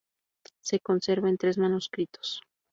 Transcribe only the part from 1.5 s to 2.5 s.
manuscritos.